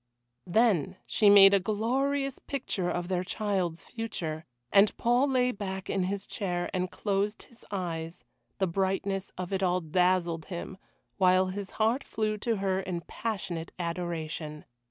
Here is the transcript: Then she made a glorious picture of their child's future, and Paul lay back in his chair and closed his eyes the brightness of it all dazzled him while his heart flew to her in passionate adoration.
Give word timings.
Then 0.47 0.97
she 1.05 1.29
made 1.29 1.53
a 1.53 1.59
glorious 1.59 2.39
picture 2.39 2.89
of 2.89 3.07
their 3.07 3.23
child's 3.23 3.85
future, 3.85 4.45
and 4.71 4.97
Paul 4.97 5.29
lay 5.29 5.51
back 5.51 5.91
in 5.91 6.05
his 6.05 6.25
chair 6.25 6.71
and 6.73 6.89
closed 6.89 7.43
his 7.43 7.63
eyes 7.69 8.23
the 8.57 8.65
brightness 8.65 9.31
of 9.37 9.53
it 9.53 9.61
all 9.61 9.79
dazzled 9.79 10.45
him 10.45 10.79
while 11.17 11.49
his 11.49 11.69
heart 11.77 12.03
flew 12.03 12.39
to 12.39 12.55
her 12.55 12.79
in 12.79 13.01
passionate 13.01 13.73
adoration. 13.77 14.65